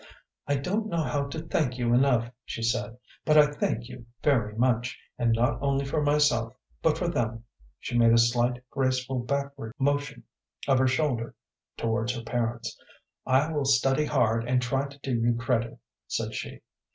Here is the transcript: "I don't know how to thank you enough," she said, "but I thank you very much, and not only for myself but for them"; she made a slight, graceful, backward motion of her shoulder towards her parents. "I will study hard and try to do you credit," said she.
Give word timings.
"I 0.47 0.55
don't 0.55 0.87
know 0.87 1.03
how 1.03 1.25
to 1.27 1.43
thank 1.47 1.77
you 1.77 1.93
enough," 1.93 2.27
she 2.43 2.63
said, 2.63 2.97
"but 3.23 3.37
I 3.37 3.51
thank 3.51 3.87
you 3.87 4.07
very 4.23 4.55
much, 4.55 4.97
and 5.19 5.31
not 5.31 5.61
only 5.61 5.85
for 5.85 6.01
myself 6.01 6.55
but 6.81 6.97
for 6.97 7.07
them"; 7.07 7.43
she 7.77 7.95
made 7.95 8.11
a 8.11 8.17
slight, 8.17 8.67
graceful, 8.71 9.19
backward 9.19 9.73
motion 9.77 10.23
of 10.67 10.79
her 10.79 10.87
shoulder 10.87 11.35
towards 11.77 12.15
her 12.15 12.23
parents. 12.23 12.75
"I 13.27 13.51
will 13.53 13.65
study 13.65 14.05
hard 14.05 14.43
and 14.49 14.59
try 14.59 14.87
to 14.87 14.97
do 15.03 15.13
you 15.13 15.35
credit," 15.35 15.77
said 16.07 16.33
she. 16.33 16.61